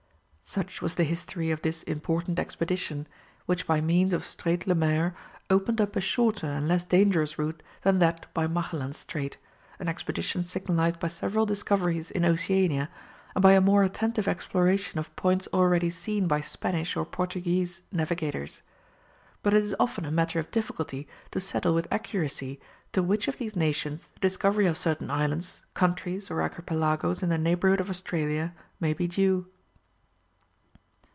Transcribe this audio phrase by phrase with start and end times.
[0.43, 3.07] Such was the history of this important expedition,
[3.45, 5.15] which by means of Strait Lemaire
[5.49, 9.37] opened up a shorter and less dangerous route than that by Magellan's Strait,
[9.79, 12.89] an expedition signalized by several discoveries in Oceania,
[13.33, 18.61] and by a more attentive exploration of points already seen by Spanish or Portuguese navigators.
[19.43, 22.59] But it is often a matter of difficulty to settle with accuracy
[22.91, 27.37] to which of these nations the discovery of certain islands, countries, or archipelagos in the
[27.37, 29.47] neighbourhood of Australia, may be due.